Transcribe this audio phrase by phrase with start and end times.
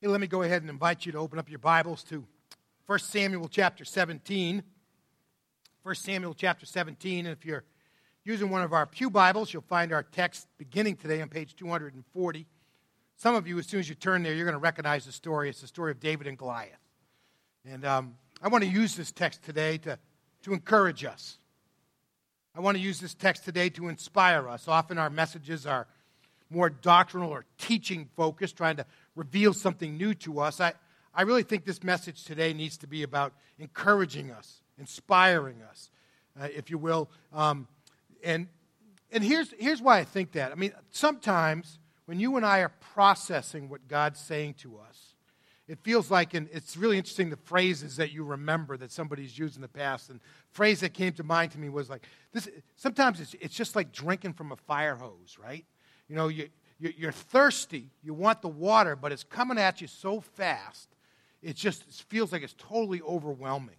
[0.00, 2.24] Hey, let me go ahead and invite you to open up your Bibles to
[2.86, 4.62] 1 Samuel chapter 17.
[5.82, 7.26] 1 Samuel chapter 17.
[7.26, 7.64] And if you're
[8.22, 12.46] using one of our Pew Bibles, you'll find our text beginning today on page 240.
[13.16, 15.48] Some of you, as soon as you turn there, you're going to recognize the story.
[15.48, 16.78] It's the story of David and Goliath.
[17.68, 19.98] And um, I want to use this text today to,
[20.44, 21.38] to encourage us.
[22.54, 24.68] I want to use this text today to inspire us.
[24.68, 25.88] Often our messages are
[26.50, 28.86] more doctrinal or teaching focused, trying to
[29.18, 30.60] reveal something new to us.
[30.60, 30.72] I,
[31.12, 35.90] I really think this message today needs to be about encouraging us, inspiring us,
[36.40, 37.10] uh, if you will.
[37.32, 37.66] Um,
[38.22, 38.46] and
[39.10, 40.52] and here's, here's why I think that.
[40.52, 45.14] I mean, sometimes when you and I are processing what God's saying to us,
[45.66, 49.56] it feels like, and it's really interesting the phrases that you remember that somebody's used
[49.56, 50.10] in the past.
[50.10, 53.76] And phrase that came to mind to me was like, this, sometimes it's, it's just
[53.76, 55.64] like drinking from a fire hose, right?
[56.08, 60.20] You know, you, you're thirsty, you want the water, but it's coming at you so
[60.20, 60.88] fast,
[61.42, 63.76] it just feels like it's totally overwhelming.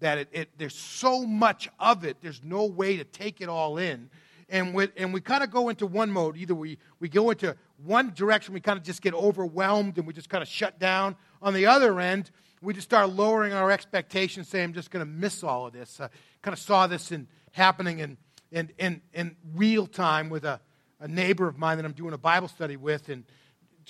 [0.00, 3.78] That it, it there's so much of it, there's no way to take it all
[3.78, 4.10] in.
[4.48, 6.36] And, we, and we kind of go into one mode.
[6.36, 10.12] Either we, we go into one direction, we kind of just get overwhelmed and we
[10.12, 11.16] just kind of shut down.
[11.40, 12.30] On the other end,
[12.60, 16.00] we just start lowering our expectations, saying, I'm just going to miss all of this.
[16.42, 18.18] Kind of saw this in, happening in,
[18.50, 20.60] in, in, in real time with a,
[21.02, 23.24] a neighbor of mine that I'm doing a Bible study with, and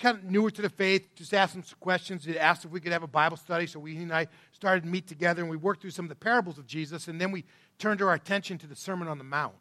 [0.01, 2.25] kind of newer to the faith, just asked him some questions.
[2.25, 4.85] He asked if we could have a Bible study, so we, he and I started
[4.85, 7.31] to meet together, and we worked through some of the parables of Jesus, and then
[7.31, 7.45] we
[7.79, 9.55] turned our attention to the Sermon on the Mount.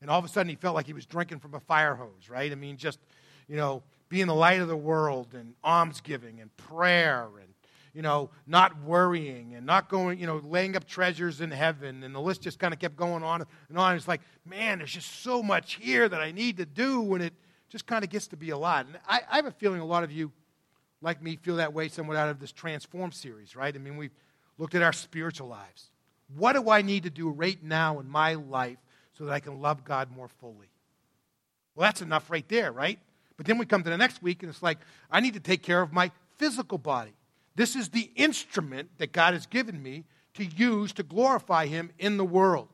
[0.00, 2.30] And all of a sudden, he felt like he was drinking from a fire hose,
[2.30, 2.50] right?
[2.50, 2.98] I mean, just,
[3.46, 7.51] you know, being the light of the world, and almsgiving, and prayer, and
[7.94, 12.02] you know, not worrying and not going, you know, laying up treasures in heaven.
[12.02, 13.96] And the list just kind of kept going on and on.
[13.96, 17.14] It's like, man, there's just so much here that I need to do.
[17.14, 17.34] And it
[17.68, 18.86] just kind of gets to be a lot.
[18.86, 20.32] And I, I have a feeling a lot of you,
[21.02, 23.74] like me, feel that way somewhat out of this Transform series, right?
[23.74, 24.14] I mean, we've
[24.56, 25.90] looked at our spiritual lives.
[26.34, 28.78] What do I need to do right now in my life
[29.12, 30.70] so that I can love God more fully?
[31.74, 32.98] Well, that's enough right there, right?
[33.36, 34.78] But then we come to the next week and it's like,
[35.10, 37.12] I need to take care of my physical body.
[37.54, 40.04] This is the instrument that God has given me
[40.34, 42.68] to use to glorify Him in the world.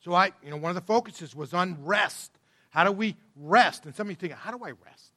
[0.00, 2.32] So I, you know, one of the focuses was on rest.
[2.70, 3.84] How do we rest?
[3.84, 5.12] And some of you think, how do I rest?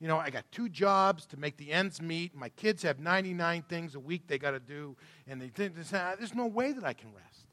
[0.00, 2.34] You know, I got two jobs to make the ends meet.
[2.34, 4.94] My kids have 99 things a week they got to do,
[5.26, 7.45] and they think uh, there's no way that I can rest.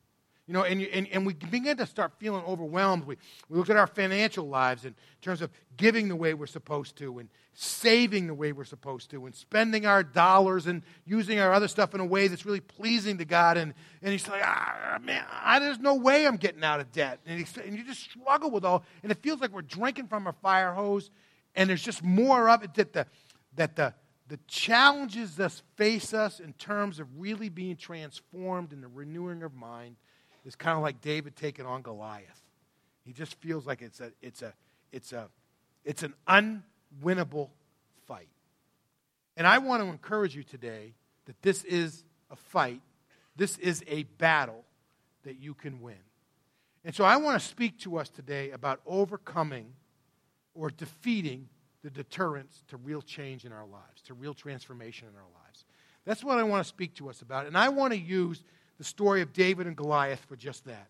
[0.46, 3.06] You know, and, you, and, and we begin to start feeling overwhelmed.
[3.06, 3.16] We,
[3.48, 7.20] we look at our financial lives in terms of giving the way we're supposed to
[7.20, 11.70] and saving the way we're supposed to and spending our dollars and using our other
[11.70, 13.56] stuff in a way that's really pleasing to God.
[13.56, 17.22] And, and he's like, ah, man, I, there's no way I'm getting out of debt.
[17.26, 20.28] And, he, and you just struggle with all, and it feels like we're drinking from
[20.28, 21.10] a fire hose,
[21.56, 23.08] and there's just more of it that the,
[23.56, 23.94] that the,
[24.28, 29.54] the challenges that face us in terms of really being transformed in the renewing of
[29.54, 29.96] mind–
[30.46, 32.42] is kind of like David taking on Goliath.
[33.06, 34.54] He just feels like it's a it's a
[34.92, 35.30] it's a
[35.84, 37.50] it's an unwinnable
[38.08, 38.30] fight.
[39.36, 40.94] And I want to encourage you today
[41.26, 42.82] that this is a fight.
[43.36, 44.64] This is a battle
[45.24, 45.98] that you can win.
[46.86, 49.74] And so I want to speak to us today about overcoming
[50.54, 51.48] or defeating
[51.84, 55.66] the deterrence to real change in our lives, to real transformation in our lives.
[56.06, 57.46] That's what I want to speak to us about.
[57.46, 58.44] And I want to use
[58.78, 60.88] the story of David and Goliath for just that.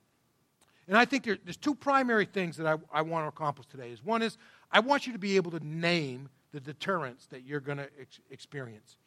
[0.88, 3.90] And I think there, there's two primary things that I, I want to accomplish today.
[3.90, 4.38] Is one is
[4.72, 8.20] I want you to be able to name the deterrents that you're going to ex-
[8.30, 8.98] experience.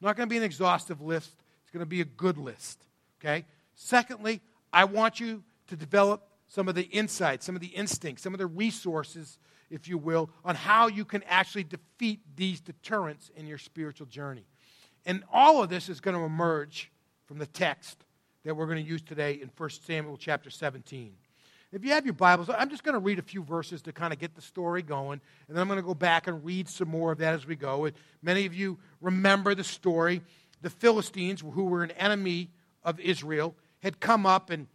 [0.00, 1.34] not going to be an exhaustive list.
[1.62, 2.84] It's going to be a good list.
[3.20, 3.44] Okay.
[3.74, 4.40] Secondly,
[4.72, 8.38] I want you to develop some of the insights, some of the instincts, some of
[8.38, 9.38] the resources,
[9.70, 14.44] if you will, on how you can actually defeat these deterrents in your spiritual journey.
[15.06, 16.90] And all of this is going to emerge
[17.26, 18.03] from the text
[18.44, 21.12] that we're going to use today in 1 Samuel chapter 17.
[21.72, 24.12] If you have your Bibles, I'm just going to read a few verses to kind
[24.12, 26.88] of get the story going, and then I'm going to go back and read some
[26.88, 27.88] more of that as we go.
[28.22, 30.20] Many of you remember the story.
[30.60, 32.50] The Philistines, who were an enemy
[32.84, 34.68] of Israel, had come up and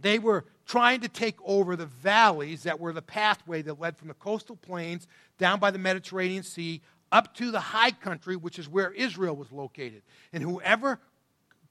[0.00, 4.08] they were trying to take over the valleys that were the pathway that led from
[4.08, 5.06] the coastal plains
[5.38, 6.80] down by the Mediterranean Sea
[7.12, 10.02] up to the high country, which is where Israel was located.
[10.32, 10.98] And whoever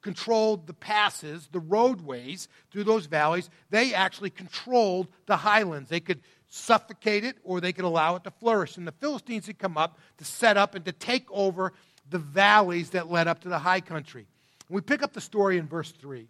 [0.04, 3.50] controlled the passes, the roadways through those valleys.
[3.72, 5.90] They actually controlled the highlands.
[5.90, 8.78] They could suffocate it or they could allow it to flourish.
[8.78, 11.74] And the Philistines had come up to set up and to take over
[12.10, 14.28] the valleys that led up to the high country.
[14.70, 16.28] We pick up the story in verse 3.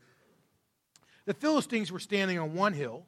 [1.26, 3.06] The Philistines were standing on one hill,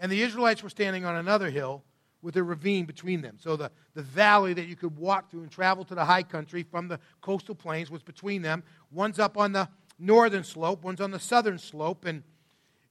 [0.00, 1.84] and the Israelites were standing on another hill,
[2.22, 3.36] with a ravine between them.
[3.38, 6.62] So the, the valley that you could walk through and travel to the high country
[6.62, 8.62] from the coastal plains was between them.
[8.90, 9.68] One's up on the
[9.98, 12.22] northern slope, one's on the southern slope, and,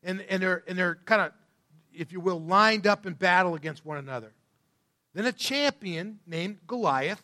[0.04, 1.32] and, and they're, and they're kind of,
[1.94, 4.34] if you will, lined up in battle against one another.
[5.14, 7.24] Then a champion named Goliath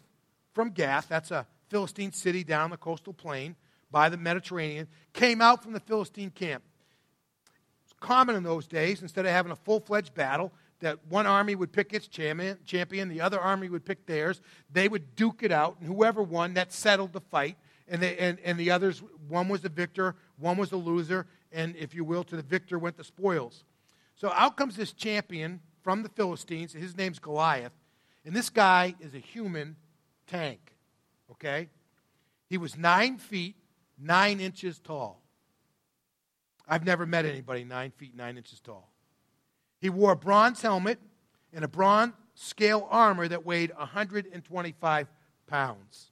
[0.53, 3.56] from Gath, that's a Philistine city down the coastal plain
[3.89, 6.63] by the Mediterranean, came out from the Philistine camp.
[7.45, 10.51] It was common in those days, instead of having a full fledged battle,
[10.81, 12.57] that one army would pick its champion,
[13.10, 14.42] the other army would pick theirs.
[14.72, 17.57] They would duke it out, and whoever won, that settled the fight.
[17.88, 21.75] And, they, and, and the others, one was the victor, one was the loser, and
[21.75, 23.63] if you will, to the victor went the spoils.
[24.16, 26.74] So out comes this champion from the Philistines.
[26.74, 27.74] His name's Goliath.
[28.24, 29.75] And this guy is a human
[30.27, 30.60] tank,
[31.31, 31.69] okay?
[32.48, 33.56] He was nine feet,
[33.98, 35.22] nine inches tall.
[36.68, 38.90] I've never met anybody nine feet, nine inches tall.
[39.81, 41.00] He wore a bronze helmet
[41.51, 45.07] and a bronze scale armor that weighed 125
[45.48, 46.12] pounds.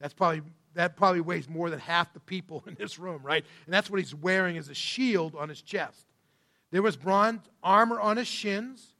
[0.00, 0.42] That's probably,
[0.74, 3.44] that probably weighs more than half the people in this room, right?
[3.66, 6.06] And that's what he's wearing as a shield on his chest.
[6.70, 8.94] There was bronze armor on his shins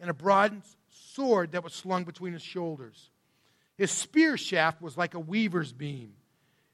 [0.00, 3.10] and a bronze sword that was slung between his shoulders.
[3.76, 6.12] His spear shaft was like a weaver's beam,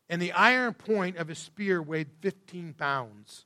[0.09, 3.45] and the iron point of his spear weighed 15 pounds.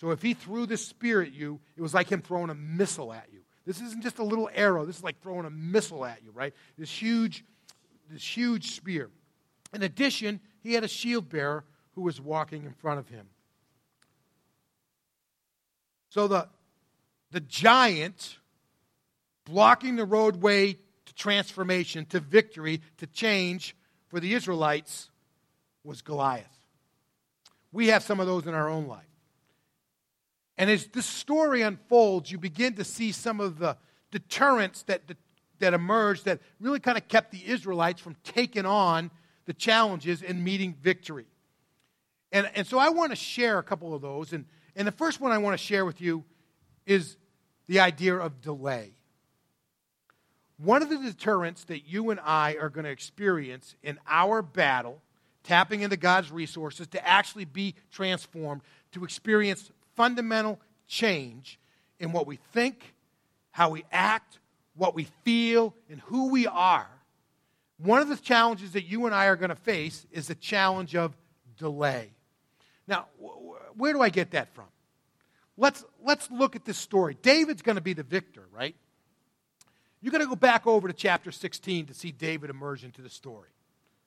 [0.00, 3.12] So if he threw this spear at you, it was like him throwing a missile
[3.12, 3.40] at you.
[3.66, 4.86] This isn't just a little arrow.
[4.86, 6.54] This is like throwing a missile at you, right?
[6.78, 7.44] This huge,
[8.10, 9.10] this huge spear.
[9.74, 11.66] In addition, he had a shield bearer
[11.96, 13.26] who was walking in front of him.
[16.08, 16.48] So the,
[17.30, 18.38] the giant
[19.44, 23.76] blocking the roadway to transformation, to victory, to change
[24.08, 25.10] for the Israelites
[25.84, 26.46] was Goliath.
[27.70, 29.04] We have some of those in our own life.
[30.60, 33.78] And as this story unfolds, you begin to see some of the
[34.10, 35.00] deterrents that,
[35.58, 39.10] that, emerged that really kind of kept the Israelites from taking on
[39.46, 41.24] the challenges and meeting victory.
[42.30, 44.34] And, and so I want to share a couple of those.
[44.34, 44.44] And,
[44.76, 46.24] and the first one I want to share with you
[46.84, 47.16] is
[47.66, 48.92] the idea of delay.
[50.58, 55.00] One of the deterrents that you and I are going to experience in our battle,
[55.42, 58.60] tapping into God's resources to actually be transformed,
[58.92, 60.58] to experience fundamental
[60.88, 61.60] change
[61.98, 62.94] in what we think,
[63.50, 64.38] how we act,
[64.74, 66.88] what we feel, and who we are.
[67.76, 70.96] One of the challenges that you and I are going to face is the challenge
[70.96, 71.14] of
[71.58, 72.12] delay.
[72.88, 73.08] Now,
[73.76, 74.68] where do I get that from?
[75.58, 77.18] Let's, let's look at this story.
[77.20, 78.76] David's going to be the victor, right?
[80.00, 83.10] You're going to go back over to chapter 16 to see David emerge into the
[83.10, 83.50] story.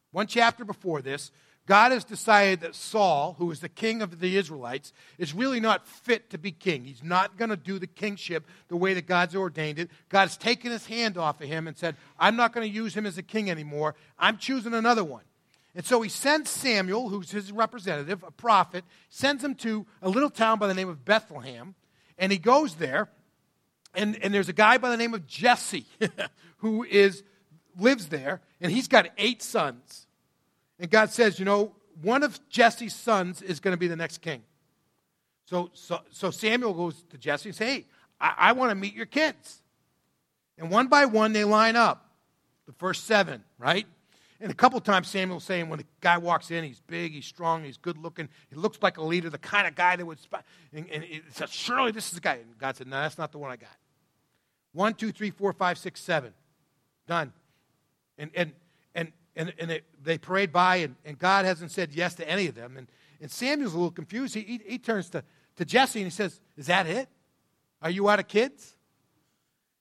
[0.10, 1.32] One chapter before this,
[1.66, 5.88] God has decided that Saul, who is the king of the Israelites, is really not
[5.88, 6.84] fit to be king.
[6.84, 9.90] He's not going to do the kingship the way that God's ordained it.
[10.10, 13.06] God's taken his hand off of him and said, I'm not going to use him
[13.06, 13.96] as a king anymore.
[14.20, 15.24] I'm choosing another one.
[15.74, 20.30] And so he sends Samuel, who's his representative, a prophet, sends him to a little
[20.30, 21.76] town by the name of Bethlehem.
[22.18, 23.10] And he goes there,
[23.96, 25.86] and, and there's a guy by the name of Jesse
[26.58, 27.24] who is,
[27.80, 30.03] lives there, and he's got eight sons.
[30.80, 34.20] And God says, you know, one of Jesse's sons is going to be the next
[34.20, 34.44] king.
[35.46, 37.86] So, so, so Samuel goes to Jesse and says, hey,
[38.20, 39.62] I, I want to meet your kids.
[40.58, 42.10] And one by one, they line up.
[42.66, 43.86] The first seven, right?
[44.40, 47.64] And a couple times Samuel's saying when the guy walks in, he's big, he's strong,
[47.64, 50.18] he's good looking, he looks like a leader, the kind of guy that would,
[50.74, 52.36] and, and he says, surely this is the guy.
[52.36, 53.70] And God said, no, that's not the one I got.
[54.72, 56.34] One, two, three, four, five, six, seven.
[57.08, 57.32] Done.
[58.18, 58.54] And, and
[59.36, 62.56] and, and it, they parade by, and, and God hasn't said yes to any of
[62.56, 62.78] them.
[62.78, 62.88] And,
[63.22, 64.36] and Samuel's a little confused.
[64.36, 65.24] He, he, he turns to,
[65.56, 67.08] to Jesse and he says, Is that it?
[67.82, 68.76] Are you out of kids?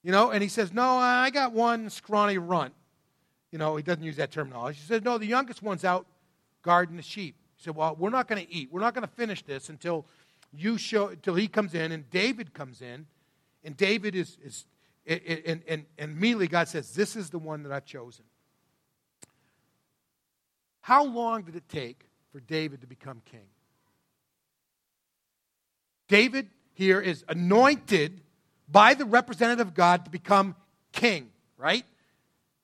[0.01, 2.73] You know, and he says, No, I got one scrawny runt.
[3.51, 4.79] You know, he doesn't use that terminology.
[4.79, 6.07] He says, No, the youngest one's out
[6.63, 7.35] guarding the sheep.
[7.55, 8.69] He said, Well, we're not going to eat.
[8.71, 10.05] We're not going to finish this until
[10.51, 13.05] you show, until he comes in and David comes in.
[13.63, 14.65] And David is, is
[15.05, 18.25] and, and, and immediately God says, This is the one that I've chosen.
[20.83, 23.47] How long did it take for David to become king?
[26.09, 28.19] David here is anointed
[28.67, 30.57] by the representative of God to become
[30.91, 31.85] king, right?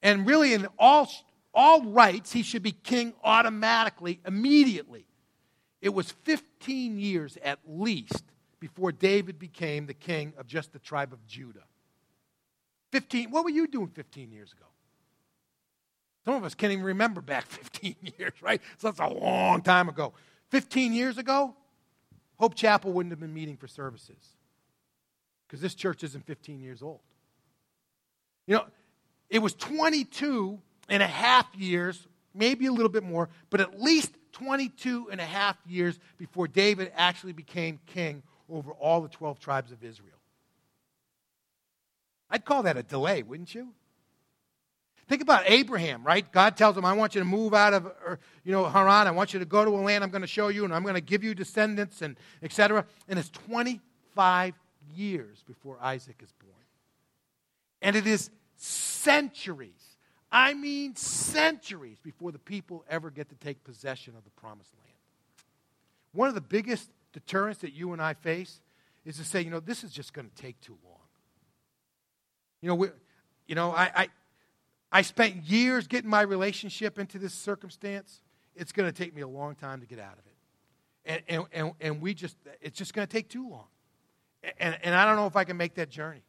[0.01, 1.09] And really, in all,
[1.53, 5.05] all rights, he should be king automatically, immediately.
[5.81, 8.25] It was 15 years at least
[8.59, 11.63] before David became the king of just the tribe of Judah.
[12.91, 14.65] 15, what were you doing 15 years ago?
[16.29, 18.62] Some of us can't even remember back 15 years, right?
[18.77, 20.13] So that's a long time ago.
[20.50, 21.55] 15 years ago,
[22.38, 24.36] Hope Chapel wouldn't have been meeting for services
[25.48, 27.00] because this church isn't 15 years old.
[28.45, 28.65] You know,
[29.31, 34.13] it was 22 and a half years, maybe a little bit more, but at least
[34.33, 39.71] 22 and a half years before David actually became king over all the 12 tribes
[39.71, 40.13] of Israel.
[42.29, 43.69] I'd call that a delay, wouldn't you?
[45.09, 46.31] Think about Abraham, right?
[46.31, 49.07] God tells him, I want you to move out of er, you know, Haran.
[49.07, 50.83] I want you to go to a land I'm going to show you, and I'm
[50.83, 52.85] going to give you descendants, and etc.
[53.07, 54.53] And it's 25
[54.93, 56.53] years before Isaac is born.
[57.81, 59.97] And it is centuries,
[60.31, 64.95] I mean centuries, before the people ever get to take possession of the promised land.
[66.13, 68.61] One of the biggest deterrents that you and I face
[69.05, 70.97] is to say, you know, this is just going to take too long.
[72.61, 72.89] You know, we,
[73.47, 74.07] you know, I, I,
[74.91, 78.22] I spent years getting my relationship into this circumstance.
[78.55, 80.36] It's going to take me a long time to get out of it.
[81.05, 83.67] And, and, and, and we just, it's just going to take too long.
[84.60, 86.24] And, and I don't know if I can make that journey.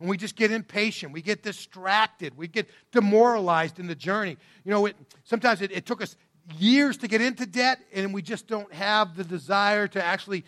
[0.00, 1.12] And we just get impatient.
[1.12, 2.36] We get distracted.
[2.36, 4.36] We get demoralized in the journey.
[4.64, 6.16] You know, it, sometimes it, it took us
[6.58, 10.44] years to get into debt, and we just don't have the desire to actually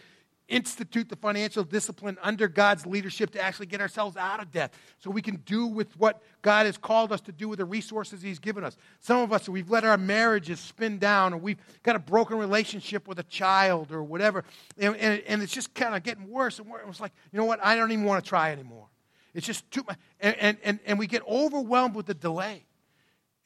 [0.48, 5.10] institute the financial discipline under God's leadership to actually get ourselves out of debt so
[5.10, 8.38] we can do with what God has called us to do with the resources He's
[8.38, 8.76] given us.
[9.00, 13.08] Some of us, we've let our marriages spin down or we've got a broken relationship
[13.08, 14.44] with a child or whatever,
[14.78, 16.82] and, and, and it's just kind of getting worse and worse.
[16.88, 17.64] It's like, you know what?
[17.64, 18.88] I don't even want to try anymore.
[19.32, 19.98] It's just too much.
[20.20, 22.66] And, and, and, and we get overwhelmed with the delay.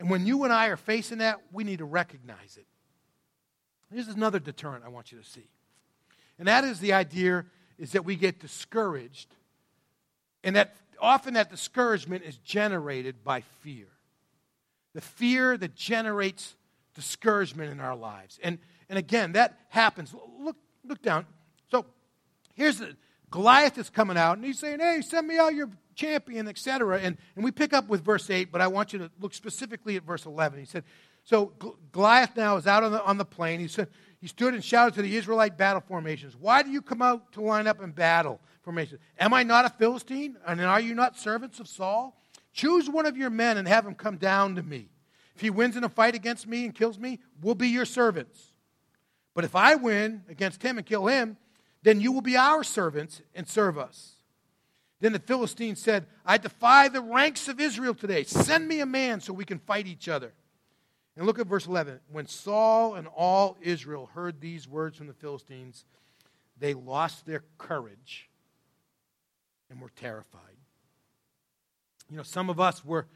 [0.00, 2.66] And when you and I are facing that, we need to recognize it.
[3.92, 5.48] Here's another deterrent I want you to see.
[6.38, 7.44] And that is the idea
[7.78, 9.34] is that we get discouraged.
[10.44, 13.86] And that often that discouragement is generated by fear.
[14.94, 16.56] The fear that generates
[16.94, 18.38] discouragement in our lives.
[18.42, 20.14] And, and again, that happens.
[20.40, 21.26] Look, look down.
[21.70, 21.86] So
[22.54, 22.96] here's the
[23.30, 27.00] Goliath is coming out and he's saying, Hey, send me out your champion, etc.
[27.00, 29.96] And, and we pick up with verse 8, but I want you to look specifically
[29.96, 30.58] at verse 11.
[30.58, 30.84] He said,
[31.24, 31.52] So
[31.92, 33.60] Goliath now is out on the, on the plain.
[33.60, 33.88] He said,
[34.20, 37.40] he stood and shouted to the Israelite battle formations, Why do you come out to
[37.40, 39.00] line up in battle formations?
[39.18, 40.36] Am I not a Philistine?
[40.46, 42.20] And are you not servants of Saul?
[42.52, 44.88] Choose one of your men and have him come down to me.
[45.36, 48.52] If he wins in a fight against me and kills me, we'll be your servants.
[49.34, 51.36] But if I win against him and kill him,
[51.84, 54.16] then you will be our servants and serve us.
[54.98, 58.24] Then the Philistine said, I defy the ranks of Israel today.
[58.24, 60.32] Send me a man so we can fight each other.
[61.18, 61.98] And look at verse 11.
[62.12, 65.84] When Saul and all Israel heard these words from the Philistines,
[66.60, 68.30] they lost their courage
[69.68, 70.42] and were terrified.
[72.08, 73.08] You know, some of us were,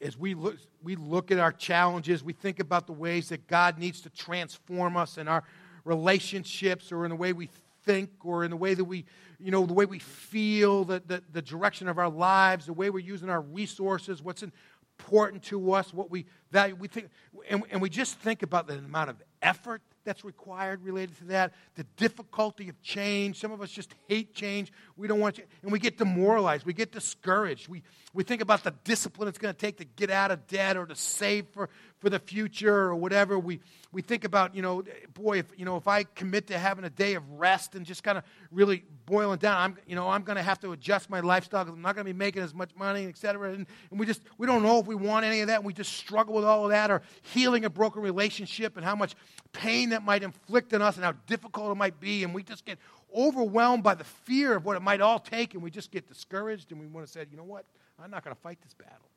[0.00, 3.78] as we look, we look at our challenges, we think about the ways that God
[3.78, 5.44] needs to transform us in our
[5.84, 7.48] relationships or in the way we
[7.84, 9.04] think or in the way that we,
[9.38, 12.90] you know, the way we feel, the, the, the direction of our lives, the way
[12.90, 14.52] we're using our resources, what's in,
[14.98, 16.74] important to us, what we value.
[16.74, 17.10] We think,
[17.48, 21.52] and, and we just think about the amount of effort that's required related to that,
[21.74, 23.38] the difficulty of change.
[23.38, 24.72] Some of us just hate change.
[24.96, 26.64] We don't want to, and we get demoralized.
[26.64, 27.68] We get discouraged.
[27.68, 27.82] We,
[28.14, 30.86] we think about the discipline it's going to take to get out of debt or
[30.86, 33.38] to save for, for the future or whatever.
[33.38, 33.60] We,
[33.92, 36.90] we think about, you know, boy, if, you know, if I commit to having a
[36.90, 40.36] day of rest and just kind of really boiling down, I'm, you know, I'm going
[40.36, 42.70] to have to adjust my lifestyle because I'm not going to be making as much
[42.76, 43.52] money, et cetera.
[43.52, 45.56] And, and we just, we don't know if we want any of that.
[45.56, 48.94] And we just struggle with all of that or healing a broken relationship and how
[48.94, 49.14] much
[49.52, 52.24] pain might inflict on us and how difficult it might be.
[52.24, 52.78] And we just get
[53.14, 55.54] overwhelmed by the fear of what it might all take.
[55.54, 57.64] And we just get discouraged and we want to say, you know what?
[58.02, 59.10] I'm not going to fight this battle.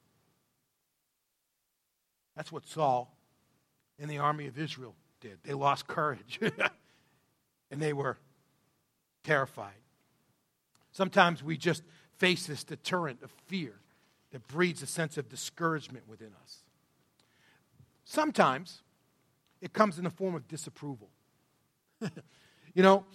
[2.36, 3.14] That's what Saul
[4.00, 5.40] and the army of Israel did.
[5.44, 6.40] They lost courage
[7.72, 8.18] and they were
[9.24, 9.74] terrified.
[10.92, 11.84] Sometimes we just
[12.18, 13.74] face this deterrent of fear
[14.32, 16.60] that breeds a sense of discouragement within us.
[18.06, 18.82] Sometimes
[19.62, 21.10] it comes in the form of disapproval.
[22.74, 23.06] you know,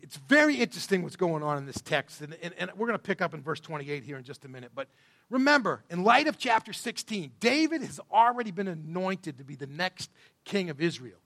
[0.00, 3.02] it's very interesting what's going on in this text, and, and, and we're going to
[3.02, 4.70] pick up in verse 28 here in just a minute.
[4.74, 4.88] But
[5.28, 10.10] remember, in light of chapter 16, David has already been anointed to be the next
[10.44, 11.18] king of Israel.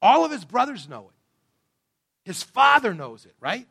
[0.00, 3.66] All of his brothers know it, his father knows it, right?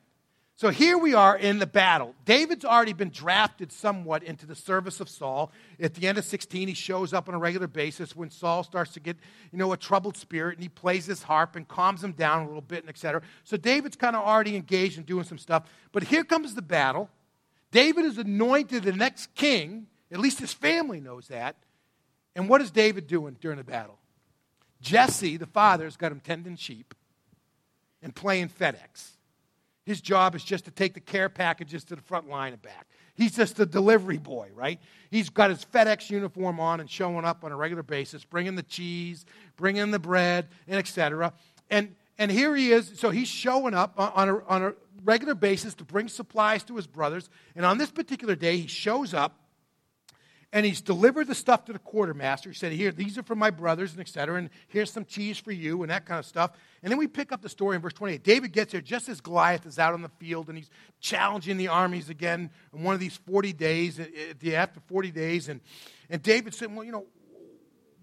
[0.56, 2.14] So here we are in the battle.
[2.26, 5.52] David's already been drafted somewhat into the service of Saul.
[5.80, 8.94] At the end of 16, he shows up on a regular basis when Saul starts
[8.94, 9.18] to get,
[9.52, 12.46] you know, a troubled spirit and he plays his harp and calms him down a
[12.46, 13.24] little bit and etc.
[13.44, 15.64] So David's kind of already engaged in doing some stuff.
[15.92, 17.10] But here comes the battle.
[17.72, 19.88] David is anointed the next king.
[20.12, 21.56] At least his family knows that.
[22.36, 23.98] And what is David doing during the battle?
[24.82, 26.94] Jesse, the father, has got him tending sheep
[28.04, 29.14] and playing FedEx.
[29.86, 32.88] His job is just to take the care packages to the front line and back.
[33.16, 34.80] He's just a delivery boy, right?
[35.12, 38.64] He's got his FedEx uniform on and showing up on a regular basis, bringing the
[38.64, 39.26] cheese,
[39.58, 41.34] bringing the bread, and etc.
[41.70, 42.94] And and here he is.
[42.96, 44.74] So he's showing up on a, on a
[45.04, 47.30] regular basis to bring supplies to his brothers.
[47.56, 49.40] And on this particular day, he shows up
[50.54, 52.48] and he's delivered the stuff to the quartermaster.
[52.48, 54.38] He said, Here, these are for my brothers, and etc.
[54.38, 56.52] And here's some cheese for you, and that kind of stuff.
[56.84, 58.24] And then we pick up the story in verse 28.
[58.24, 60.70] David gets there just as Goliath is out on the field, and he's
[61.00, 64.06] challenging the armies again in one of these 40 days, uh,
[64.46, 65.50] uh, after 40 days.
[65.50, 65.60] And,
[66.08, 67.08] and David said, Well, you know,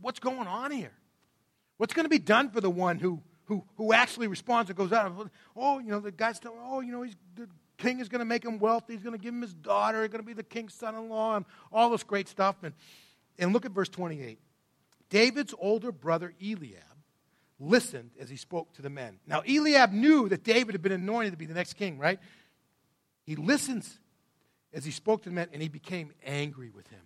[0.01, 0.93] what's going on here?
[1.77, 4.93] What's going to be done for the one who, who, who actually responds and goes
[4.93, 5.31] out?
[5.55, 7.17] Oh, you know, the guy's telling, Oh, you know, he's
[7.81, 8.93] king is going to make him wealthy.
[8.93, 10.03] He's going to give him his daughter.
[10.03, 12.57] He's going to be the king's son in law, and all this great stuff.
[12.63, 12.75] And,
[13.39, 14.39] and look at verse 28.
[15.09, 16.85] David's older brother Eliab
[17.59, 19.19] listened as he spoke to the men.
[19.27, 22.21] Now, Eliab knew that David had been anointed to be the next king, right?
[23.25, 23.99] He listens
[24.73, 27.01] as he spoke to the men, and he became angry with him.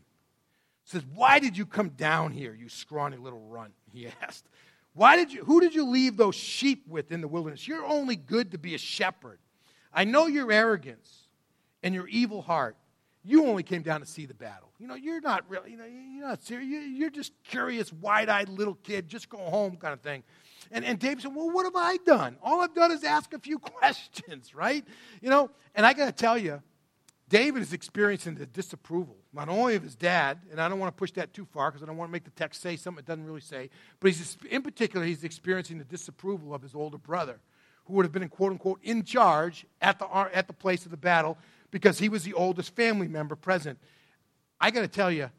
[0.85, 3.73] He says, Why did you come down here, you scrawny little runt?
[3.93, 4.45] He asked.
[4.93, 7.67] Why did you, who did you leave those sheep with in the wilderness?
[7.67, 9.39] You're only good to be a shepherd.
[9.95, 11.29] I know your arrogance
[11.83, 12.77] and your evil heart.
[13.23, 14.71] You only came down to see the battle.
[14.79, 16.69] You know, you're not really, you know, you're not serious.
[16.91, 20.25] You're just curious, wide eyed little kid, just go home kind of thing.
[20.71, 22.37] And, and David said, Well, what have I done?
[22.43, 24.85] All I've done is ask a few questions, right?
[25.23, 26.63] You know, and I got to tell you,
[27.29, 30.99] David is experiencing the disapproval, not only of his dad, and I don't want to
[30.99, 33.07] push that too far because I don't want to make the text say something it
[33.07, 37.41] doesn't really say, but he's, in particular, he's experiencing the disapproval of his older brother
[37.85, 40.97] who would have been, quote unquote, in charge at the, at the place of the
[40.97, 41.39] battle
[41.71, 43.79] because he was the oldest family member present.
[44.61, 45.31] I got to tell you,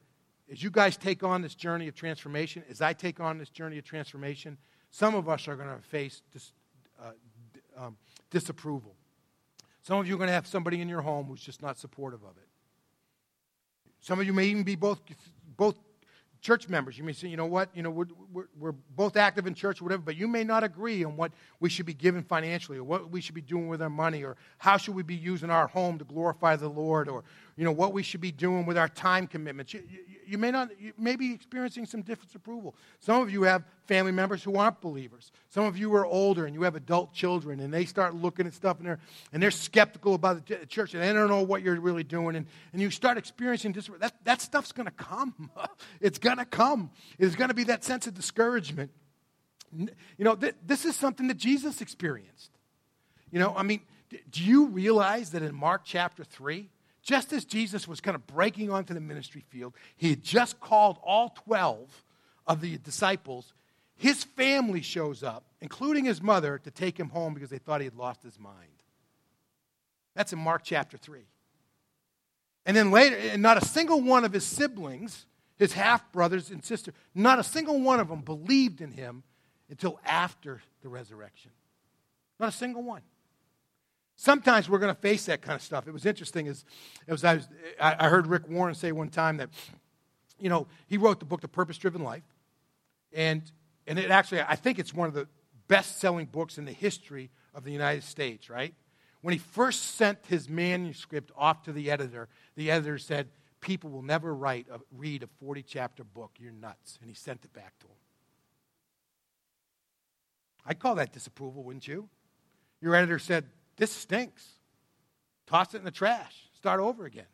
[0.51, 3.77] as you guys take on this journey of transformation, as I take on this journey
[3.77, 4.57] of transformation,
[4.91, 6.51] some of us are going to face dis,
[7.01, 7.11] uh,
[7.77, 7.97] um,
[8.29, 8.95] disapproval.
[9.81, 12.23] Some of you are going to have somebody in your home who's just not supportive
[12.23, 12.47] of it.
[14.01, 14.99] Some of you may even be both,
[15.57, 15.75] both
[16.45, 16.95] church members.
[16.95, 19.81] You may say, you know what, you know, we're, we're, we're, both active in church
[19.81, 22.83] or whatever, but you may not agree on what we should be giving financially or
[22.83, 25.65] what we should be doing with our money or how should we be using our
[25.65, 27.23] home to glorify the Lord or,
[27.57, 29.73] you know, what we should be doing with our time commitments.
[29.73, 32.75] You, you, you may not, you may be experiencing some disapproval.
[32.99, 35.31] Some of you have family members who aren't believers.
[35.49, 38.53] Some of you are older and you have adult children and they start looking at
[38.53, 38.99] stuff and they're,
[39.31, 42.35] and they're skeptical about the church and they don't know what you're really doing.
[42.35, 44.01] And, and you start experiencing disapproval.
[44.01, 45.49] That, that stuff's going to come.
[46.01, 46.91] it's going to come.
[47.17, 48.91] It's going to be that sense of discouragement.
[49.77, 49.89] You
[50.19, 52.51] know, th- this is something that Jesus experienced.
[53.31, 53.81] You know, I mean,
[54.29, 56.69] do you realize that in Mark chapter 3,
[57.05, 60.97] just as Jesus was kind of breaking onto the ministry field, he had just called
[61.03, 62.03] all 12
[62.47, 63.53] of the disciples.
[63.95, 67.85] His family shows up, including his mother, to take him home because they thought he
[67.85, 68.81] had lost his mind.
[70.15, 71.21] That's in Mark chapter 3.
[72.65, 76.65] And then later, and not a single one of his siblings, his half brothers and
[76.65, 79.21] sister, not a single one of them believed in him
[79.69, 81.51] until after the resurrection.
[82.39, 83.03] Not a single one.
[84.15, 85.87] Sometimes we're going to face that kind of stuff.
[85.87, 86.63] It was interesting as,
[87.07, 87.47] as I, was,
[87.79, 89.49] I heard Rick Warren say one time that,
[90.39, 92.23] you know, he wrote the book, The Purpose Driven Life.
[93.11, 93.43] And,
[93.87, 95.27] and it actually, I think it's one of the
[95.67, 98.73] best selling books in the history of the United States, right?
[99.21, 104.03] When he first sent his manuscript off to the editor, the editor said, People will
[104.03, 106.33] never write a, read a 40 chapter book.
[106.37, 106.99] You're nuts.
[107.01, 107.95] And he sent it back to him.
[110.67, 112.07] I'd call that disapproval, wouldn't you?
[112.79, 113.45] Your editor said,
[113.77, 114.47] this stinks.
[115.47, 116.49] Toss it in the trash.
[116.55, 117.25] Start over again.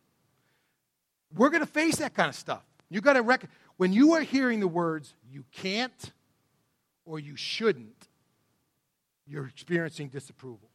[1.35, 2.63] We're going to face that kind of stuff.
[2.89, 6.11] You got to rec- when you are hearing the words you can't
[7.05, 8.09] or you shouldn't,
[9.25, 10.69] you're experiencing disapproval.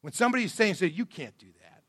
[0.00, 1.82] When somebody's saying, say, you can't do that.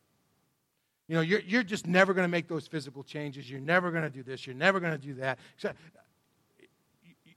[1.08, 3.50] You know, you're, you're just never going to make those physical changes.
[3.50, 4.46] You're never going to do this.
[4.46, 5.40] You're never going to do that.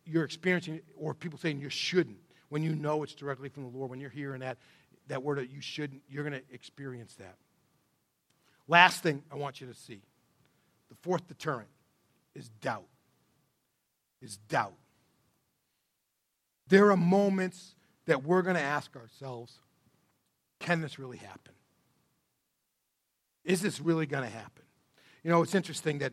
[0.05, 3.91] You're experiencing, or people saying you shouldn't, when you know it's directly from the Lord,
[3.91, 4.59] when you're hearing that,
[5.09, 7.37] that word you shouldn't, you're going to experience that.
[8.67, 10.03] Last thing I want you to see
[10.89, 11.69] the fourth deterrent
[12.35, 12.87] is doubt.
[14.21, 14.75] Is doubt.
[16.69, 17.75] There are moments
[18.07, 19.59] that we're going to ask ourselves
[20.61, 21.55] can this really happen?
[23.45, 24.65] Is this really going to happen?
[25.23, 26.13] You know, it's interesting that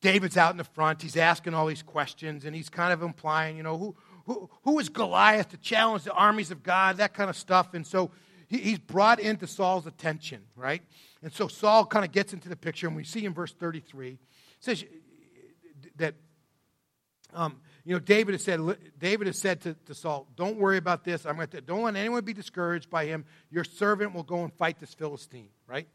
[0.00, 1.02] David's out in the front.
[1.02, 3.96] He's asking all these questions, and he's kind of implying, you know, who,
[4.30, 7.74] who, who is Goliath to challenge the armies of God, that kind of stuff.
[7.74, 8.12] And so
[8.46, 10.82] he, he's brought into Saul's attention, right?
[11.20, 14.18] And so Saul kind of gets into the picture, and we see in verse 33,
[14.60, 14.84] says
[15.96, 16.14] that,
[17.34, 18.60] um, you know, David has said,
[19.00, 21.26] David has said to, to Saul, don't worry about this.
[21.26, 23.24] I'm going to, don't let anyone be discouraged by him.
[23.50, 25.88] Your servant will go and fight this Philistine, right?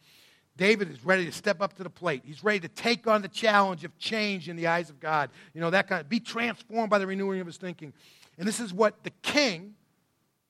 [0.57, 2.23] David is ready to step up to the plate.
[2.25, 5.29] He's ready to take on the challenge of change in the eyes of God.
[5.53, 7.93] You know, that kind of be transformed by the renewing of his thinking.
[8.37, 9.75] And this is what the king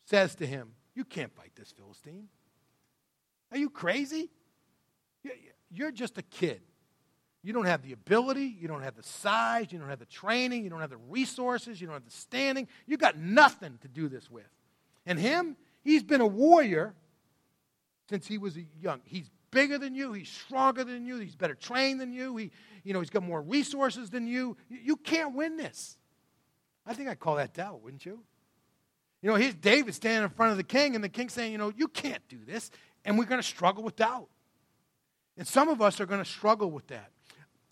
[0.06, 2.28] says to him You can't fight this Philistine.
[3.52, 4.30] Are you crazy?
[5.71, 6.62] You're just a kid.
[7.45, 10.63] You don't have the ability, you don't have the size, you don't have the training,
[10.63, 12.67] you don't have the resources, you don't have the standing.
[12.88, 14.50] You got nothing to do this with.
[15.06, 16.95] And him, he's been a warrior
[18.10, 19.02] since he was young.
[19.04, 22.52] He's bigger than you, he's stronger than you, he's better trained than you, he,
[22.84, 24.58] you know, he's got more resources than you.
[24.67, 25.98] You can't win this.
[26.86, 28.19] I think I'd call that doubt, wouldn't you?
[29.21, 31.58] You know, here's David standing in front of the king, and the king saying, you
[31.58, 32.69] know, you can't do this.
[33.06, 34.28] And we're going to struggle with doubt.
[35.38, 37.12] And some of us are going to struggle with that.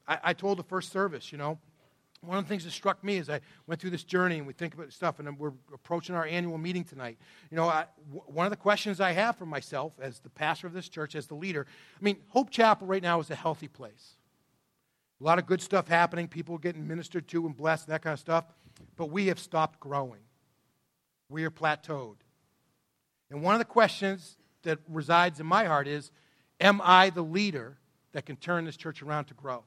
[0.08, 1.60] I, I told the first service, you know,
[2.22, 4.54] one of the things that struck me as I went through this journey and we
[4.54, 7.18] think about stuff, and we're approaching our annual meeting tonight.
[7.52, 10.68] You know, I, w- one of the questions I have for myself as the pastor
[10.68, 11.68] of this church, as the leader,
[12.00, 14.14] I mean, Hope Chapel right now is a healthy place.
[15.20, 18.20] A lot of good stuff happening, people getting ministered to and blessed, that kind of
[18.20, 18.46] stuff,
[18.96, 20.22] but we have stopped growing.
[21.30, 22.18] We are plateaued.
[23.30, 26.12] And one of the questions that resides in my heart is
[26.60, 27.78] Am I the leader
[28.14, 29.64] that can turn this church around to grow?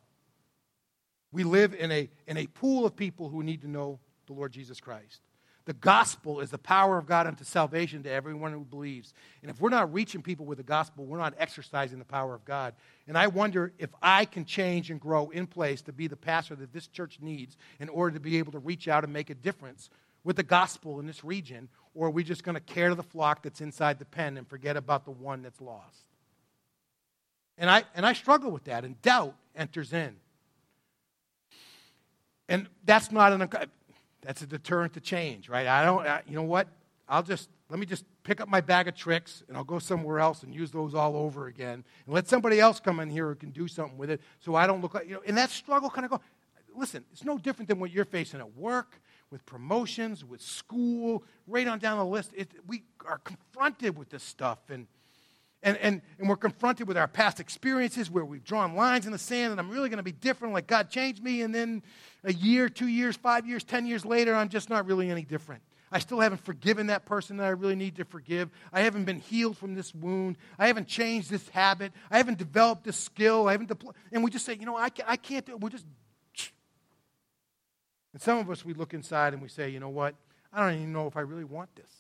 [1.33, 4.53] We live in a, in a pool of people who need to know the Lord
[4.53, 5.21] Jesus Christ.
[5.67, 9.13] The gospel is the power of God unto salvation to everyone who believes.
[9.43, 12.45] And if we're not reaching people with the gospel, we're not exercising the power of
[12.45, 12.73] God.
[13.09, 16.55] And I wonder if I can change and grow in place to be the pastor
[16.55, 19.35] that this church needs in order to be able to reach out and make a
[19.35, 19.91] difference
[20.23, 23.03] with the gospel in this region, or are we just going to care to the
[23.03, 26.05] flock that's inside the pen and forget about the one that's lost?
[27.59, 30.17] And I, and I struggle with that, and doubt enters in.
[32.49, 33.49] And that's not an,
[34.27, 35.67] that's a deterrent to change, right?
[35.67, 36.67] I don't, I, you know what?
[37.09, 40.19] I'll just, let me just pick up my bag of tricks and I'll go somewhere
[40.19, 41.85] else and use those all over again.
[42.07, 44.67] And let somebody else come in here who can do something with it so I
[44.67, 46.21] don't look like, you know, and that struggle kind of go,
[46.75, 51.67] listen, it's no different than what you're facing at work, with promotions, with school, right
[51.69, 52.33] on down the list.
[52.35, 54.59] It, we are confronted with this stuff.
[54.69, 54.87] And,
[55.67, 59.19] and, and, and we're confronted with our past experiences where we've drawn lines in the
[59.19, 61.83] sand and I'm really going to be different, like God changed me, and then
[62.23, 65.63] a year, two years, five years, ten years later, I'm just not really any different.
[65.91, 68.49] I still haven't forgiven that person that I really need to forgive.
[68.73, 70.37] I haven't been healed from this wound.
[70.57, 71.93] I haven't changed this habit.
[72.13, 73.49] I haven't developed this skill.
[73.49, 73.97] I haven't deployed.
[74.13, 75.61] And we just say, you know, I can't, I can't do it.
[75.61, 75.87] We're just.
[78.13, 80.15] And some of us, we look inside and we say, you know what?
[80.53, 81.91] I don't even know if I really want this.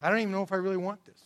[0.00, 1.20] I don't even know if I really want this.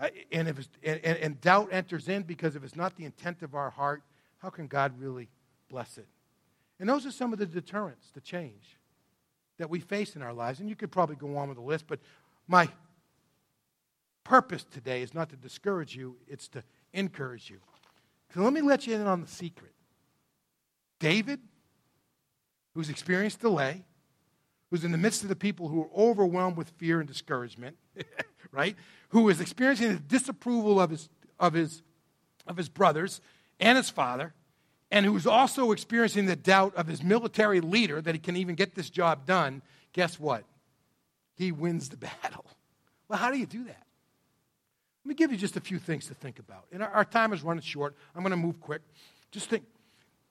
[0.00, 3.54] Uh, and, if and, and doubt enters in because if it's not the intent of
[3.54, 4.02] our heart,
[4.38, 5.28] how can God really
[5.68, 6.08] bless it?
[6.78, 8.78] And those are some of the deterrents to change
[9.58, 10.60] that we face in our lives.
[10.60, 12.00] And you could probably go on with the list, but
[12.48, 12.68] my
[14.24, 17.58] purpose today is not to discourage you, it's to encourage you.
[18.32, 19.72] So let me let you in on the secret.
[20.98, 21.40] David,
[22.74, 23.84] who's experienced delay,
[24.70, 27.76] who's in the midst of the people who are overwhelmed with fear and discouragement,
[28.52, 28.76] right?
[29.10, 31.82] Who is experiencing the disapproval of his, of his,
[32.46, 33.20] of his brothers
[33.58, 34.34] and his father,
[34.90, 38.74] and who's also experiencing the doubt of his military leader that he can even get
[38.74, 40.44] this job done, guess what?
[41.36, 42.46] He wins the battle.
[43.08, 43.86] Well, how do you do that?
[45.04, 46.66] Let me give you just a few things to think about.
[46.72, 47.96] And our, our time is running short.
[48.14, 48.82] I'm going to move quick.
[49.30, 49.64] Just think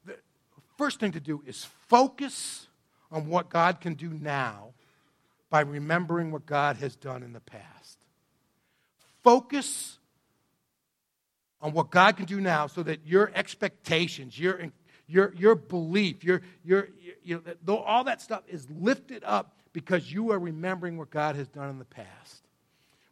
[0.05, 0.15] the
[0.77, 2.67] first thing to do is focus
[3.11, 4.73] on what God can do now
[5.49, 7.97] by remembering what God has done in the past.
[9.23, 9.97] Focus
[11.61, 14.71] on what God can do now so that your expectations, your,
[15.07, 16.89] your, your belief, your, your,
[17.23, 21.47] you know, all that stuff is lifted up because you are remembering what God has
[21.47, 22.47] done in the past.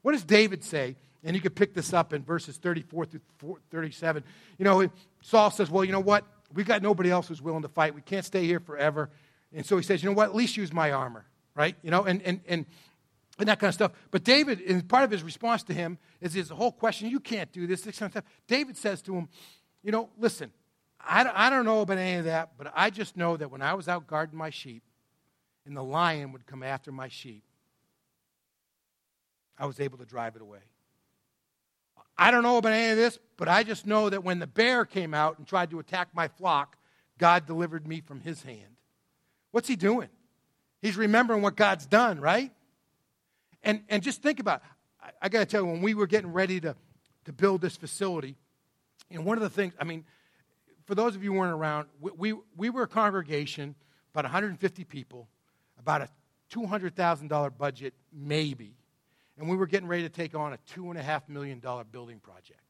[0.02, 0.95] What does David say?
[1.23, 4.23] And you can pick this up in verses 34 through 37.
[4.58, 4.89] You know,
[5.21, 6.23] Saul says, Well, you know what?
[6.54, 7.93] We got nobody else who's willing to fight.
[7.93, 9.10] We can't stay here forever.
[9.54, 10.30] And so he says, You know what?
[10.30, 11.26] At least use my armor,
[11.58, 11.76] right?
[11.82, 12.65] You know, and, and, and
[13.39, 13.91] and that kind of stuff.
[14.10, 17.52] But David, in part of his response to him, is his whole question, you can't
[17.52, 18.24] do this, this kind of stuff.
[18.48, 19.30] David says to him,
[19.84, 20.52] you know, listen,
[21.00, 23.76] I, I don't know about any of that, but I just know that when I
[23.76, 24.82] was out guarding my sheep
[25.65, 27.43] and the lion would come after my sheep,
[29.58, 30.60] I was able to drive it away.
[32.17, 34.84] I don't know about any of this, but I just know that when the bear
[34.84, 36.76] came out and tried to attack my flock,
[37.20, 38.78] God delivered me from his hand.
[39.52, 40.10] What's he doing?
[40.88, 42.50] He's remembering what God's done, right?
[43.62, 44.67] And, and just think about it.
[45.02, 46.78] I, I got to tell you, when we were getting ready to,
[47.26, 48.38] to build this facility,
[49.12, 50.06] and one of the things, I mean,
[50.86, 53.76] for those of you who weren't around, we, we, we were a congregation,
[54.13, 55.28] about 150 people,
[55.78, 56.10] about a
[56.54, 58.78] $200,000 budget, maybe.
[59.38, 62.62] and we were getting ready to take on a $2.5 million building project.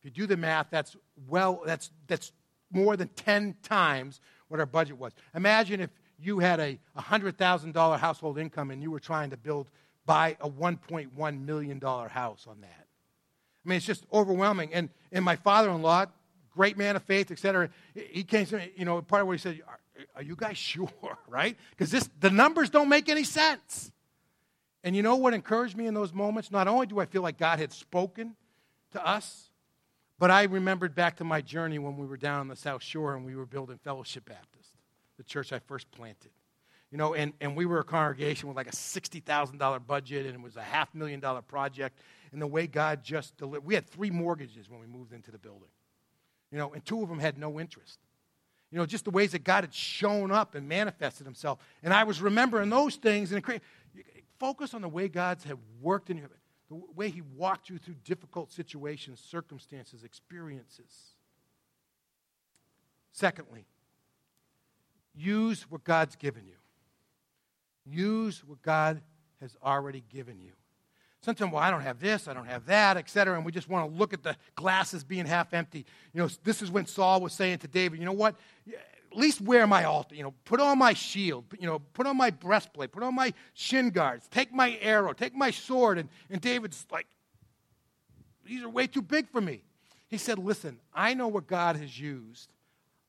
[0.00, 0.94] If you do the math, that's
[1.26, 2.30] well, that's, that's
[2.70, 5.14] more than 10 times what our budget was.
[5.34, 5.88] Imagine if
[6.20, 9.68] you had a $100,000 household income and you were trying to build,
[10.06, 12.86] buy a $1.1 million house on that.
[13.64, 14.72] I mean, it's just overwhelming.
[14.72, 16.06] And, and my father in law,
[16.54, 19.38] great man of faith, etc., he came to me, you know, part of what he
[19.38, 19.78] said, are,
[20.16, 21.56] are you guys sure, right?
[21.70, 23.92] Because this the numbers don't make any sense.
[24.84, 26.50] And you know what encouraged me in those moments?
[26.50, 28.36] Not only do I feel like God had spoken
[28.92, 29.50] to us,
[30.18, 33.14] but I remembered back to my journey when we were down on the South Shore
[33.14, 34.70] and we were building Fellowship Baptist,
[35.18, 36.30] the church I first planted.
[36.90, 40.40] You know, and, and we were a congregation with like a $60,000 budget and it
[40.40, 41.98] was a half million dollar project.
[42.32, 45.38] And the way God just delivered, we had three mortgages when we moved into the
[45.38, 45.68] building.
[46.50, 47.98] You know, and two of them had no interest.
[48.70, 51.58] You know, just the ways that God had shown up and manifested himself.
[51.82, 53.42] And I was remembering those things and
[54.38, 56.28] focus on the way God's had worked in you,
[56.70, 61.14] the way He walked you through difficult situations, circumstances, experiences.
[63.12, 63.66] Secondly,
[65.18, 66.54] use what God's given you.
[67.84, 69.00] Use what God
[69.40, 70.52] has already given you.
[71.20, 73.90] Sometimes, well, I don't have this, I don't have that, etc., and we just want
[73.90, 75.84] to look at the glasses being half empty.
[76.12, 78.36] You know, this is when Saul was saying to David, you know what?
[79.10, 80.14] at least wear my altar.
[80.14, 81.44] You know, put on my shield.
[81.58, 82.92] You know, put on my breastplate.
[82.92, 84.28] Put on my shin guards.
[84.28, 85.12] Take my arrow.
[85.12, 85.98] Take my sword.
[85.98, 87.06] And, and David's like,
[88.44, 89.62] these are way too big for me.
[90.08, 92.50] He said, listen, I know what God has used.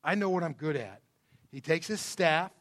[0.02, 1.00] I know what I'm good at.
[1.50, 2.52] He takes his staff.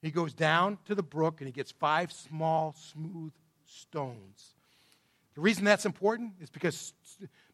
[0.00, 3.32] He goes down to the brook and he gets five small, smooth
[3.64, 4.54] stones.
[5.34, 6.94] The reason that's important is because,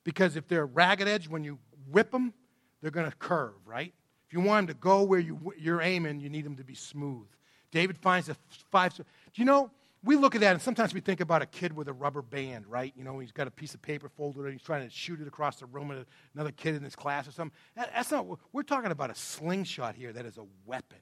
[0.05, 1.59] because if they're ragged edge, when you
[1.91, 2.33] whip them,
[2.81, 3.93] they're going to curve, right?
[4.27, 6.75] If you want them to go where you, you're aiming, you need them to be
[6.75, 7.27] smooth.
[7.71, 8.37] David finds the
[8.71, 8.95] five.
[8.95, 9.71] Do you know,
[10.05, 12.67] we look at that and sometimes we think about a kid with a rubber band,
[12.67, 12.93] right?
[12.97, 15.27] You know, he's got a piece of paper folded and he's trying to shoot it
[15.27, 17.57] across the room at another kid in his class or something.
[17.75, 20.99] That, that's not, we're talking about a slingshot here that is a weapon.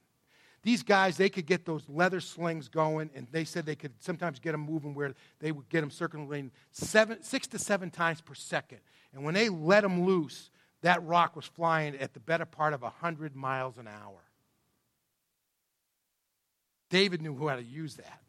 [0.63, 4.39] These guys, they could get those leather slings going, and they said they could sometimes
[4.39, 8.35] get them moving where they would get them circulating seven, six to seven times per
[8.35, 8.79] second.
[9.13, 10.51] And when they let them loose,
[10.83, 14.21] that rock was flying at the better part of 100 miles an hour.
[16.91, 18.22] David knew how to use that.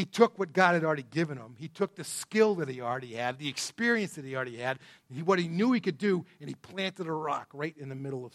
[0.00, 1.56] He took what God had already given him.
[1.58, 4.78] He took the skill that he already had, the experience that he already had,
[5.26, 8.24] what he knew he could do, and he planted a rock right in the middle
[8.24, 8.32] of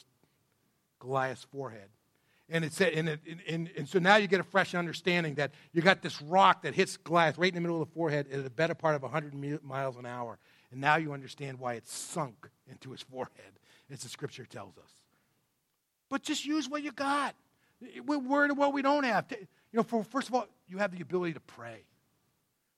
[1.00, 1.90] Goliath's forehead.
[2.50, 5.54] And, it said, and, it, and, and, so now you get a fresh understanding that
[5.74, 8.46] you got this rock that hits Goliath right in the middle of the forehead at
[8.46, 10.38] a better part of 100 miles an hour.
[10.70, 13.58] And now you understand why it's sunk into his forehead,
[13.90, 14.92] as the scripture tells us.
[16.12, 17.34] But just use what you got.
[18.06, 19.26] We're worried about what we don't have.
[19.76, 21.84] You know, for, first of all, you have the ability to pray.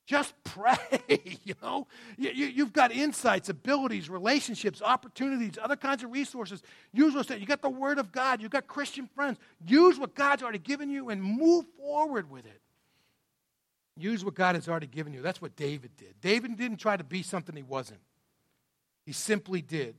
[0.07, 1.86] Just pray, you know.
[2.17, 6.63] You, you, have got insights, abilities, relationships, opportunities, other kinds of resources.
[6.91, 7.39] Use those things.
[7.39, 8.41] You got the Word of God.
[8.41, 9.38] You've got Christian friends.
[9.63, 12.62] Use what God's already given you and move forward with it.
[13.95, 15.21] Use what God has already given you.
[15.21, 16.15] That's what David did.
[16.19, 18.01] David didn't try to be something he wasn't.
[19.05, 19.93] He simply did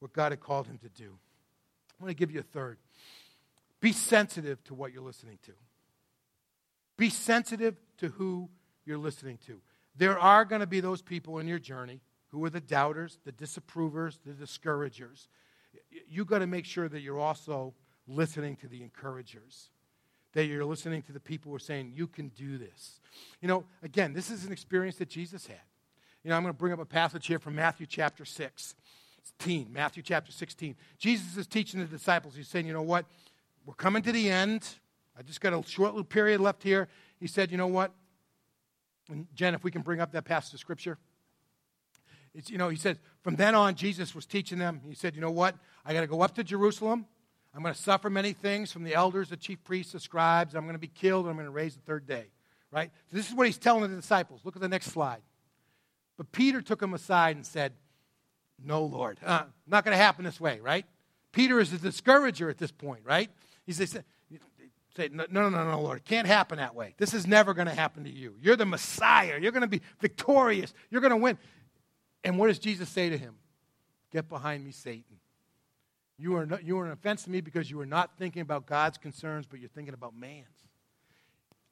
[0.00, 1.16] what God had called him to do.
[1.98, 2.76] I'm going to give you a third.
[3.80, 5.52] Be sensitive to what you're listening to.
[7.00, 8.50] Be sensitive to who
[8.84, 9.62] you're listening to.
[9.96, 13.32] There are going to be those people in your journey who are the doubters, the
[13.32, 15.26] disapprovers, the discouragers.
[16.10, 17.72] You've got to make sure that you're also
[18.06, 19.70] listening to the encouragers,
[20.34, 23.00] that you're listening to the people who are saying, You can do this.
[23.40, 25.56] You know, again, this is an experience that Jesus had.
[26.22, 29.68] You know, I'm going to bring up a passage here from Matthew chapter 16.
[29.72, 30.76] Matthew chapter 16.
[30.98, 32.34] Jesus is teaching the disciples.
[32.34, 33.06] He's saying, you know what?
[33.64, 34.68] We're coming to the end.
[35.20, 36.88] I just got a short little period left here.
[37.18, 37.92] He said, you know what?
[39.10, 40.96] And Jen, if we can bring up that passage of scripture.
[42.34, 44.80] It's, you know, he said, from then on, Jesus was teaching them.
[44.88, 45.56] He said, you know what?
[45.84, 47.04] I got to go up to Jerusalem.
[47.54, 50.54] I'm going to suffer many things from the elders, the chief priests, the scribes.
[50.54, 52.30] I'm going to be killed, and I'm going to raise the third day.
[52.70, 52.90] Right?
[53.10, 54.40] So this is what he's telling the disciples.
[54.44, 55.20] Look at the next slide.
[56.16, 57.74] But Peter took him aside and said,
[58.64, 59.18] No, Lord.
[59.22, 60.86] Uh, not going to happen this way, right?
[61.32, 63.28] Peter is a discourager at this point, right?
[63.66, 63.98] He says,
[65.08, 65.98] no, no, no, no, Lord.
[65.98, 66.94] It can't happen that way.
[66.98, 68.34] This is never going to happen to you.
[68.40, 69.38] You're the Messiah.
[69.40, 70.72] You're going to be victorious.
[70.90, 71.38] You're going to win.
[72.24, 73.34] And what does Jesus say to him?
[74.12, 75.16] Get behind me, Satan.
[76.18, 78.66] You are, not, you are an offense to me because you are not thinking about
[78.66, 80.46] God's concerns, but you're thinking about man's.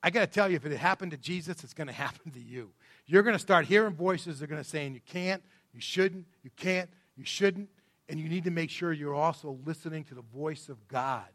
[0.02, 2.40] I got to tell you, if it happened to Jesus, it's going to happen to
[2.40, 2.70] you.
[3.06, 4.38] You're going to start hearing voices.
[4.38, 7.68] They're going to say, you can't, you shouldn't, you can't, you shouldn't.
[8.08, 11.26] And you need to make sure you're also listening to the voice of God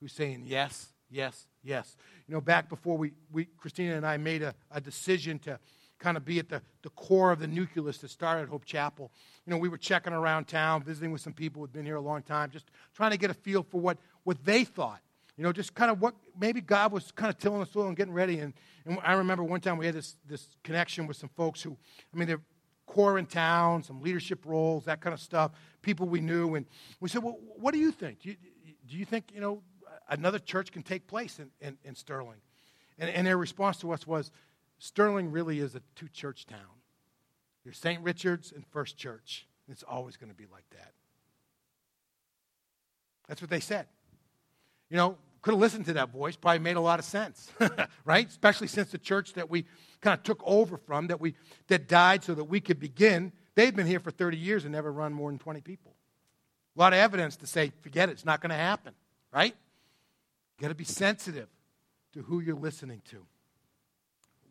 [0.00, 1.96] who's saying, yes, yes, yes.
[2.26, 5.58] You know, back before we, we Christina and I made a, a decision to
[5.98, 9.10] kind of be at the, the core of the nucleus that started Hope Chapel.
[9.46, 12.00] You know, we were checking around town, visiting with some people who'd been here a
[12.00, 15.00] long time, just trying to get a feel for what, what they thought.
[15.36, 17.96] You know, just kind of what maybe God was kind of tilling the soil and
[17.96, 18.40] getting ready.
[18.40, 18.52] And,
[18.84, 21.76] and I remember one time we had this, this connection with some folks who,
[22.12, 22.42] I mean, they're
[22.86, 26.56] core in town, some leadership roles, that kind of stuff, people we knew.
[26.56, 26.66] And
[26.98, 28.20] we said, well, what do you think?
[28.20, 28.36] Do you,
[28.88, 29.62] do you think, you know,
[30.10, 32.40] another church can take place in, in, in Sterling?
[32.98, 34.30] And, and their response to us was,
[34.78, 36.58] Sterling really is a two church town.
[37.64, 38.02] You're St.
[38.02, 39.46] Richard's and First Church.
[39.68, 40.92] It's always going to be like that.
[43.28, 43.86] That's what they said.
[44.90, 47.50] You know, could have listened to that voice, probably made a lot of sense,
[48.04, 48.28] right?
[48.28, 49.64] Especially since the church that we
[50.00, 51.34] kind of took over from, that we
[51.68, 54.92] that died so that we could begin, they've been here for 30 years and never
[54.92, 55.94] run more than 20 people.
[56.76, 58.94] A lot of evidence to say, forget it, it's not going to happen,
[59.32, 59.54] right?
[60.60, 61.48] You got to be sensitive
[62.12, 63.24] to who you're listening to.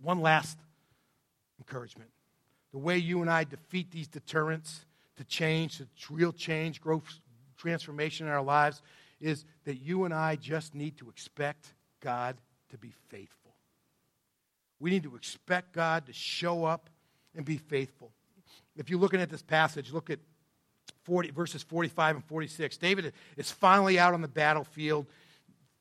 [0.02, 0.58] One last
[1.60, 2.10] encouragement.
[2.72, 4.86] The way you and I defeat these deterrents
[5.18, 7.04] to change, to real change, growth,
[7.58, 8.82] transformation in our lives,
[9.22, 12.38] is that you and I just need to expect God
[12.72, 13.54] to be faithful.
[14.80, 16.90] We need to expect God to show up
[17.36, 18.10] and be faithful.
[18.76, 20.18] If you're looking at this passage, look at
[21.04, 22.78] 40, verses 45 and 46.
[22.78, 25.06] David is finally out on the battlefield.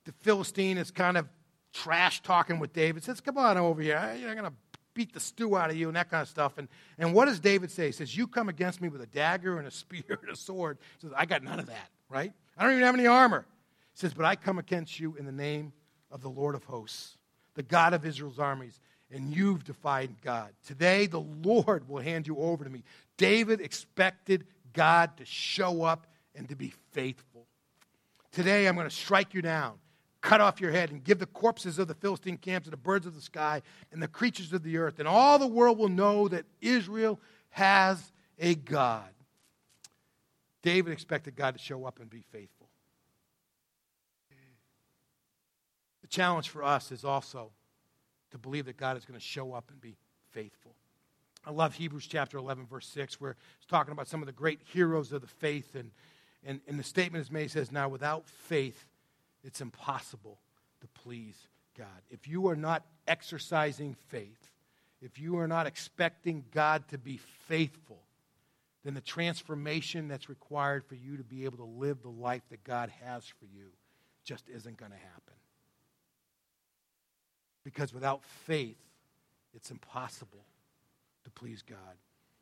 [0.09, 1.29] The Philistine is kind of
[1.75, 3.05] trash talking with David.
[3.05, 3.99] Says, Come on over here.
[3.99, 4.55] I'm going to
[4.95, 6.57] beat the stew out of you and that kind of stuff.
[6.57, 6.67] And,
[6.97, 7.87] and what does David say?
[7.87, 10.79] He says, You come against me with a dagger and a spear and a sword.
[10.99, 12.33] He says, I got none of that, right?
[12.57, 13.45] I don't even have any armor.
[13.93, 15.75] He says, But I come against you in the name
[16.11, 17.19] of the Lord of hosts,
[17.53, 20.55] the God of Israel's armies, and you've defied God.
[20.67, 22.83] Today, the Lord will hand you over to me.
[23.19, 27.47] David expected God to show up and to be faithful.
[28.33, 29.75] Today, I'm going to strike you down,
[30.21, 33.07] cut off your head, and give the corpses of the Philistine camps to the birds
[33.07, 34.99] of the sky and the creatures of the earth.
[34.99, 39.09] And all the world will know that Israel has a God.
[40.63, 42.69] David expected God to show up and be faithful.
[46.03, 47.53] The challenge for us is also
[48.31, 49.97] to believe that God is going to show up and be
[50.31, 50.75] faithful.
[51.47, 54.61] I love Hebrews chapter 11, verse 6, where it's talking about some of the great
[54.65, 55.75] heroes of the faith.
[55.75, 55.91] And,
[56.45, 58.87] and, and the statement is made, says, Now without faith,
[59.49, 60.39] it's impossible
[60.83, 61.87] to please God.
[62.11, 64.51] If you are not exercising faith,
[65.01, 68.03] if you are not expecting God to be faithful,
[68.85, 72.63] then the transformation that's required for you to be able to live the life that
[72.63, 73.69] God has for you
[74.23, 75.35] just isn't going to happen.
[77.65, 78.77] Because without faith,
[79.55, 80.45] it's impossible
[81.25, 81.97] to please God.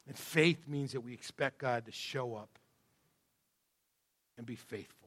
[0.09, 2.59] And faith means that we expect God to show up
[4.37, 5.06] and be faithful.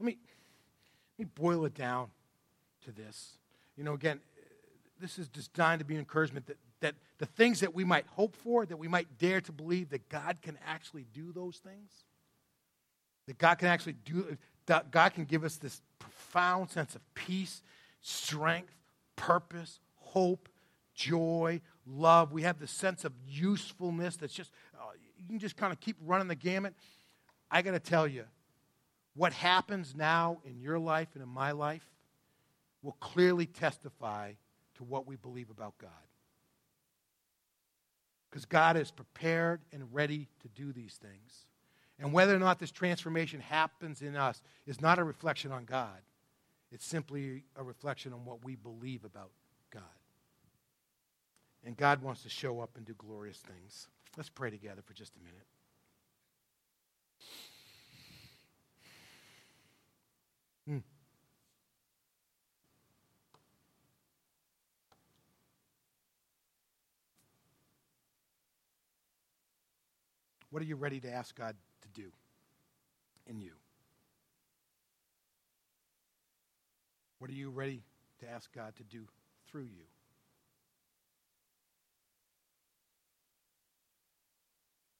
[0.00, 0.18] Let me,
[1.18, 2.08] let me boil it down
[2.84, 3.36] to this.
[3.76, 4.20] You know, again,
[4.98, 8.34] this is designed to be an encouragement that, that the things that we might hope
[8.34, 11.90] for, that we might dare to believe that God can actually do those things,
[13.26, 17.62] that God can actually do, that God can give us this profound sense of peace,
[18.00, 18.74] strength,
[19.16, 20.48] purpose, hope,
[20.94, 22.32] joy, love.
[22.32, 25.96] We have this sense of usefulness that's just, uh, you can just kind of keep
[26.06, 26.74] running the gamut.
[27.50, 28.24] I got to tell you,
[29.14, 31.86] what happens now in your life and in my life
[32.82, 34.32] will clearly testify
[34.76, 35.90] to what we believe about God.
[38.30, 41.46] Because God is prepared and ready to do these things.
[41.98, 45.98] And whether or not this transformation happens in us is not a reflection on God.
[46.72, 49.32] It's simply a reflection on what we believe about
[49.70, 49.82] God.
[51.64, 53.88] And God wants to show up and do glorious things.
[54.16, 55.46] Let's pray together for just a minute.
[60.66, 60.78] Hmm.
[70.50, 72.10] What are you ready to ask God to do
[73.26, 73.52] in you?
[77.18, 77.82] What are you ready
[78.20, 79.04] to ask God to do
[79.46, 79.84] through you?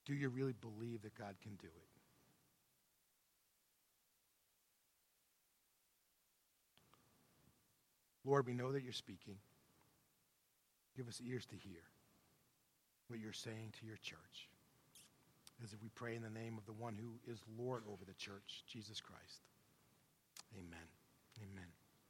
[0.06, 1.89] Do you really believe that God can do it?
[8.24, 9.36] Lord, we know that you're speaking.
[10.96, 11.82] Give us ears to hear
[13.08, 14.48] what you're saying to your church
[15.62, 18.14] as if we pray in the name of the one who is Lord over the
[18.14, 19.42] church, Jesus Christ.
[20.56, 20.88] Amen.
[21.38, 21.79] Amen.